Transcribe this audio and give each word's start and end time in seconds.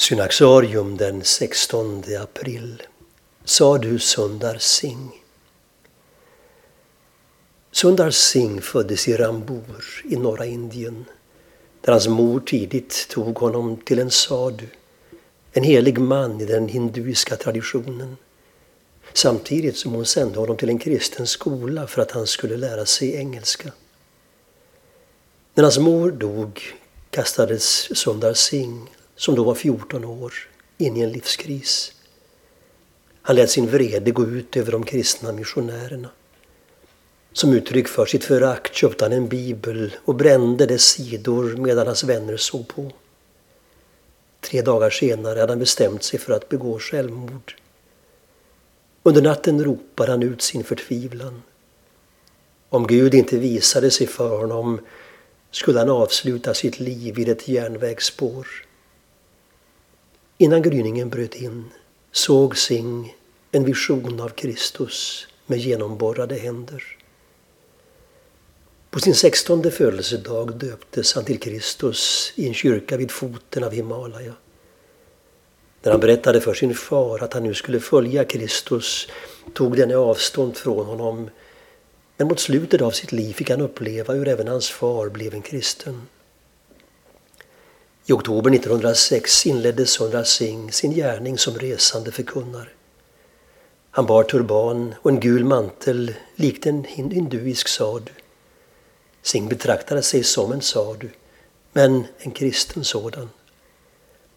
Synaxarium 0.00 0.96
den 0.96 1.24
16 1.24 2.04
april. 2.20 2.82
Sa 3.44 3.78
du 3.78 3.98
Sundar 3.98 4.58
Singh. 4.58 5.14
Sundar 7.70 8.10
Singh 8.10 8.62
föddes 8.62 9.08
i 9.08 9.16
Rambur 9.16 9.84
i 10.04 10.16
norra 10.16 10.46
Indien 10.46 11.04
där 11.80 11.92
hans 11.92 12.08
mor 12.08 12.40
tidigt 12.40 13.08
tog 13.08 13.38
honom 13.38 13.76
till 13.76 13.98
en 13.98 14.10
sadu, 14.10 14.66
en 15.52 15.64
helig 15.64 15.98
man 15.98 16.40
i 16.40 16.44
den 16.44 16.68
hinduiska 16.68 17.36
traditionen 17.36 18.16
samtidigt 19.12 19.76
som 19.76 19.92
hon 19.92 20.06
sände 20.06 20.38
honom 20.38 20.56
till 20.56 20.68
en 20.68 20.78
kristen 20.78 21.26
skola 21.26 21.86
för 21.86 22.02
att 22.02 22.10
han 22.10 22.26
skulle 22.26 22.56
lära 22.56 22.86
sig 22.86 23.14
engelska. 23.14 23.72
När 25.54 25.62
hans 25.62 25.78
mor 25.78 26.10
dog 26.10 26.60
kastades 27.10 27.98
Sundar 27.98 28.34
Singh 28.34 28.90
som 29.20 29.34
då 29.34 29.44
var 29.44 29.54
14 29.54 30.04
år, 30.04 30.34
in 30.78 30.96
i 30.96 31.00
en 31.00 31.12
livskris. 31.12 31.92
Han 33.22 33.36
lät 33.36 33.50
sin 33.50 33.66
vrede 33.66 34.10
gå 34.10 34.26
ut 34.26 34.56
över 34.56 34.72
de 34.72 34.84
kristna 34.84 35.32
missionärerna. 35.32 36.10
Som 37.32 37.52
uttryck 37.52 37.88
för 37.88 38.06
sitt 38.06 38.24
förakt 38.24 38.74
köpte 38.74 39.04
han 39.04 39.12
en 39.12 39.28
bibel 39.28 39.96
och 40.04 40.14
brände 40.14 40.66
dess 40.66 40.82
sidor 40.82 41.56
medan 41.56 41.86
hans 41.86 42.04
vänner 42.04 42.36
såg 42.36 42.68
på. 42.68 42.92
Tre 44.40 44.62
dagar 44.62 44.90
senare 44.90 45.40
hade 45.40 45.52
han 45.52 45.58
bestämt 45.58 46.02
sig 46.02 46.18
för 46.18 46.32
att 46.32 46.48
begå 46.48 46.78
självmord. 46.78 47.56
Under 49.02 49.22
natten 49.22 49.64
ropade 49.64 50.10
han 50.10 50.22
ut 50.22 50.42
sin 50.42 50.64
förtvivlan. 50.64 51.42
Om 52.68 52.86
Gud 52.86 53.14
inte 53.14 53.38
visade 53.38 53.90
sig 53.90 54.06
för 54.06 54.38
honom 54.38 54.80
skulle 55.50 55.78
han 55.78 55.90
avsluta 55.90 56.54
sitt 56.54 56.80
liv 56.80 57.14
vid 57.14 57.28
ett 57.28 57.48
järnvägsspår. 57.48 58.69
Innan 60.40 60.62
gryningen 60.62 61.08
bröt 61.08 61.34
in 61.34 61.64
såg 62.12 62.58
Sing 62.58 63.16
en 63.52 63.64
vision 63.64 64.20
av 64.20 64.28
Kristus 64.28 65.26
med 65.46 65.58
genomborrade 65.58 66.34
händer. 66.34 66.84
På 68.90 69.00
sin 69.00 69.14
sextonde 69.14 69.70
födelsedag 69.70 70.56
döptes 70.56 71.14
han 71.14 71.24
till 71.24 71.40
Kristus 71.40 72.32
i 72.36 72.48
en 72.48 72.54
kyrka 72.54 72.96
vid 72.96 73.10
foten 73.10 73.64
av 73.64 73.72
Himalaya. 73.72 74.32
När 75.82 75.90
han 75.90 76.00
berättade 76.00 76.40
för 76.40 76.54
sin 76.54 76.74
far 76.74 77.22
att 77.22 77.32
han 77.34 77.42
nu 77.42 77.54
skulle 77.54 77.80
följa 77.80 78.24
Kristus 78.24 79.08
tog 79.54 79.76
denne 79.76 79.96
avstånd 79.96 80.56
från 80.56 80.86
honom 80.86 81.30
men 82.16 82.28
mot 82.28 82.40
slutet 82.40 82.82
av 82.82 82.90
sitt 82.90 83.12
liv 83.12 83.32
fick 83.32 83.50
han 83.50 83.60
uppleva 83.60 84.14
hur 84.14 84.28
även 84.28 84.48
hans 84.48 84.70
far 84.70 85.08
blev 85.08 85.34
en 85.34 85.42
kristen. 85.42 86.02
I 88.06 88.12
oktober 88.12 88.50
1906 88.50 89.46
inledde 89.46 89.86
Sundar 89.86 90.24
Singh 90.24 90.72
sin 90.72 90.94
gärning 90.94 91.38
som 91.38 91.58
resande 91.58 92.12
förkunnare. 92.12 92.68
Han 93.90 94.06
bar 94.06 94.22
turban 94.22 94.94
och 95.02 95.10
en 95.10 95.20
gul 95.20 95.44
mantel 95.44 96.14
likt 96.36 96.66
en 96.66 96.84
hinduisk 96.84 97.68
sadu. 97.68 98.12
Singh 99.22 99.48
betraktade 99.48 100.02
sig 100.02 100.22
som 100.22 100.52
en 100.52 100.60
sadu, 100.60 101.08
men 101.72 102.04
en 102.18 102.30
kristen 102.30 102.84
sådan. 102.84 103.30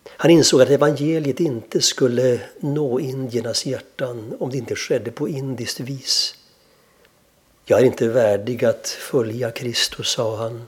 Han 0.10 0.32
insåg 0.32 0.62
att 0.62 0.70
evangeliet 0.70 1.40
inte 1.40 1.82
skulle 1.82 2.42
nå 2.60 3.00
indiernas 3.00 3.66
hjärtan 3.66 4.38
om 4.40 4.50
det 4.50 4.58
inte 4.58 4.76
skedde 4.76 5.12
på 5.12 5.30
indiskt 5.30 5.80
vis. 5.80 6.36
Jag 7.66 7.80
är 7.80 7.84
inte 7.84 8.08
värdig 8.08 8.66
att 8.66 8.88
följa 8.88 9.52
Kristus, 9.52 10.08
sa 10.08 10.36
han. 10.36 10.68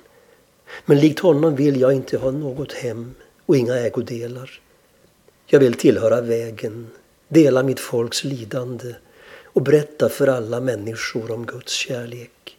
Men 0.86 1.00
likt 1.00 1.20
honom 1.20 1.56
vill 1.56 1.82
jag 1.82 1.94
inte 1.94 2.18
ha 2.18 2.32
något 2.32 2.74
hem 2.74 3.16
och 3.46 3.58
inga 3.58 3.76
ägodelar. 3.76 4.60
Jag 5.48 5.60
vill 5.60 5.74
tillhöra 5.74 6.22
vägen, 6.22 6.88
dela 7.28 7.64
mitt 7.64 7.80
folks 7.80 8.24
lidande 8.24 8.96
och 9.44 9.62
berätta 9.62 10.10
för 10.10 10.28
alla 10.28 10.60
människor 10.60 11.32
om 11.32 11.46
Guds 11.46 11.74
kärlek. 11.74 12.58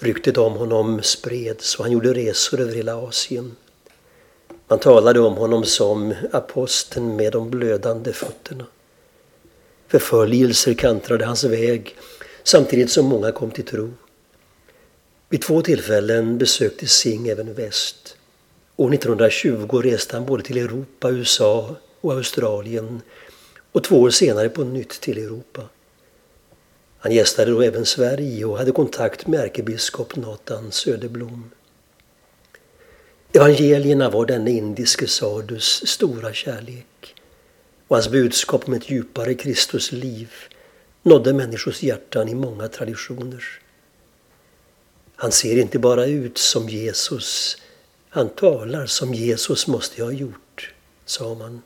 Ryktet 0.00 0.38
om 0.38 0.52
honom 0.52 1.02
spreds 1.02 1.74
och 1.74 1.84
han 1.84 1.92
gjorde 1.92 2.12
resor 2.12 2.60
över 2.60 2.72
hela 2.72 2.96
Asien. 2.96 3.56
Man 4.68 4.78
talade 4.78 5.20
om 5.20 5.34
honom 5.34 5.64
som 5.64 6.14
aposteln 6.32 7.16
med 7.16 7.32
de 7.32 7.50
blödande 7.50 8.12
fötterna. 8.12 8.66
Förföljelser 9.88 10.74
kantrade 10.74 11.24
hans 11.24 11.44
väg 11.44 11.96
samtidigt 12.42 12.90
som 12.90 13.06
många 13.06 13.32
kom 13.32 13.50
till 13.50 13.64
tro. 13.64 13.90
Vid 15.32 15.42
två 15.42 15.62
tillfällen 15.62 16.38
besökte 16.38 16.86
Singh 16.86 17.30
även 17.30 17.54
väst. 17.54 18.16
År 18.76 18.94
1920 18.94 19.80
reste 19.82 20.16
han 20.16 20.26
både 20.26 20.42
till 20.42 20.56
Europa, 20.58 21.10
USA 21.10 21.76
och 22.00 22.12
Australien 22.12 23.00
och 23.72 23.84
två 23.84 24.00
år 24.00 24.10
senare 24.10 24.48
på 24.48 24.64
nytt 24.64 25.00
till 25.00 25.18
Europa. 25.18 25.62
Han 26.98 27.12
gästade 27.12 27.50
då 27.50 27.62
även 27.62 27.86
Sverige 27.86 28.44
och 28.44 28.58
hade 28.58 28.72
kontakt 28.72 29.26
med 29.26 29.40
ärkebiskop 29.40 30.16
Nathan 30.16 30.72
Söderblom. 30.72 31.50
Evangelierna 33.32 34.10
var 34.10 34.26
denne 34.26 34.50
indiske 34.50 35.06
sadus 35.06 35.86
stora 35.86 36.32
kärlek 36.32 37.14
och 37.88 37.96
hans 37.96 38.08
budskap 38.08 38.68
om 38.68 38.74
ett 38.74 38.90
djupare 38.90 39.34
Kristusliv 39.34 40.32
nådde 41.02 41.32
människors 41.32 41.82
hjärtan 41.82 42.28
i 42.28 42.34
många 42.34 42.68
traditioner. 42.68 43.62
Han 45.22 45.32
ser 45.32 45.58
inte 45.58 45.78
bara 45.78 46.06
ut 46.06 46.38
som 46.38 46.68
Jesus, 46.68 47.56
han 48.08 48.28
talar 48.28 48.86
som 48.86 49.14
Jesus 49.14 49.66
måste 49.66 50.02
ha 50.02 50.12
gjort, 50.12 50.74
sa 51.04 51.34
man. 51.34 51.62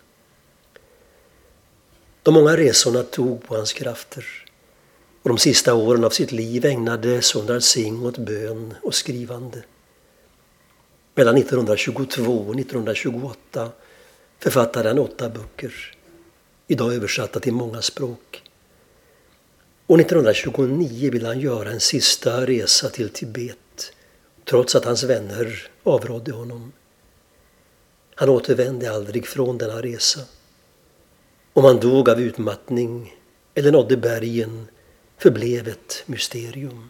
De 2.22 2.34
många 2.34 2.56
resorna 2.56 3.02
tog 3.02 3.46
på 3.46 3.56
hans 3.56 3.72
krafter 3.72 4.24
och 5.22 5.28
de 5.28 5.38
sista 5.38 5.74
åren 5.74 6.04
av 6.04 6.10
sitt 6.10 6.32
liv 6.32 6.64
ägnade 6.64 7.22
Sundar 7.22 7.60
Singh 7.60 8.06
åt 8.06 8.18
bön 8.18 8.74
och 8.82 8.94
skrivande. 8.94 9.62
Mellan 11.14 11.36
1922 11.36 12.32
och 12.32 12.60
1928 12.60 13.70
författade 14.38 14.88
han 14.88 14.98
åtta 14.98 15.28
böcker, 15.28 15.96
idag 16.66 16.94
översatta 16.94 17.40
till 17.40 17.52
många 17.52 17.82
språk. 17.82 18.45
År 19.88 20.00
1929 20.00 21.10
ville 21.10 21.26
han 21.26 21.40
göra 21.40 21.70
en 21.70 21.80
sista 21.80 22.46
resa 22.46 22.88
till 22.88 23.08
Tibet 23.08 23.92
trots 24.44 24.74
att 24.74 24.84
hans 24.84 25.02
vänner 25.02 25.68
avrådde 25.82 26.32
honom. 26.32 26.72
Han 28.14 28.28
återvände 28.28 28.92
aldrig 28.92 29.26
från 29.26 29.58
denna 29.58 29.82
resa. 29.82 30.20
Om 31.52 31.64
han 31.64 31.80
dog 31.80 32.08
av 32.08 32.20
utmattning 32.20 33.14
eller 33.54 33.72
nådde 33.72 33.96
bergen 33.96 34.68
förblev 35.18 35.68
ett 35.68 36.02
mysterium. 36.06 36.88